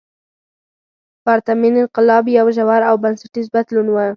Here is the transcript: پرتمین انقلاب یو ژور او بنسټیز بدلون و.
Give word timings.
پرتمین 1.25 1.73
انقلاب 1.81 2.23
یو 2.37 2.47
ژور 2.57 2.81
او 2.89 2.95
بنسټیز 3.03 3.47
بدلون 3.55 3.87
و. 3.91 3.95